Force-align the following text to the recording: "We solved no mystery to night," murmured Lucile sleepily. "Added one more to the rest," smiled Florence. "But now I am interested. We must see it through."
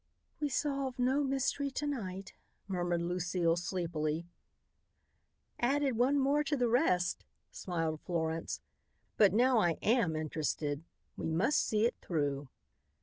"We 0.39 0.49
solved 0.49 0.97
no 0.97 1.23
mystery 1.23 1.69
to 1.69 1.85
night," 1.85 2.33
murmured 2.67 3.03
Lucile 3.03 3.55
sleepily. 3.55 4.25
"Added 5.59 5.95
one 5.95 6.17
more 6.17 6.43
to 6.43 6.57
the 6.57 6.67
rest," 6.67 7.23
smiled 7.51 8.01
Florence. 8.01 8.61
"But 9.17 9.31
now 9.31 9.59
I 9.59 9.73
am 9.83 10.15
interested. 10.15 10.83
We 11.15 11.27
must 11.29 11.59
see 11.63 11.85
it 11.85 11.93
through." 12.01 12.49